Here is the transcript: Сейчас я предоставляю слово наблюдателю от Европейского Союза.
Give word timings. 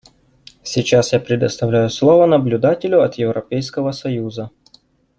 Сейчас 0.63 1.13
я 1.13 1.19
предоставляю 1.19 1.87
слово 1.91 2.25
наблюдателю 2.25 3.03
от 3.03 3.19
Европейского 3.19 3.91
Союза. 3.91 4.49